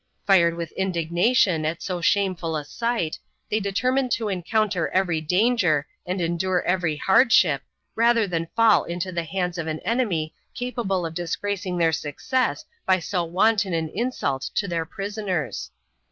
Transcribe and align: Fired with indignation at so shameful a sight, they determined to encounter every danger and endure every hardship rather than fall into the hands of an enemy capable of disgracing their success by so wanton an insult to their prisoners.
Fired 0.25 0.55
with 0.57 0.71
indignation 0.71 1.63
at 1.63 1.83
so 1.83 2.01
shameful 2.01 2.55
a 2.55 2.65
sight, 2.65 3.19
they 3.51 3.59
determined 3.59 4.09
to 4.13 4.29
encounter 4.29 4.87
every 4.89 5.21
danger 5.21 5.85
and 6.07 6.19
endure 6.19 6.63
every 6.63 6.95
hardship 6.97 7.61
rather 7.93 8.25
than 8.25 8.47
fall 8.55 8.83
into 8.85 9.11
the 9.11 9.25
hands 9.25 9.59
of 9.59 9.67
an 9.67 9.77
enemy 9.81 10.33
capable 10.55 11.05
of 11.05 11.13
disgracing 11.13 11.77
their 11.77 11.91
success 11.93 12.65
by 12.83 12.97
so 12.97 13.23
wanton 13.23 13.73
an 13.75 13.89
insult 13.93 14.41
to 14.55 14.67
their 14.67 14.85
prisoners. 14.87 15.69